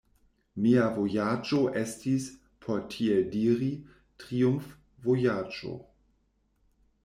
[0.61, 2.25] Mia vojaĝo estis,
[2.65, 3.69] por tiel diri,
[4.25, 5.79] triumfvojaĝo.